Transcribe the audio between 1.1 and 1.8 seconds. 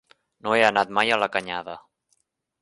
a la Canyada.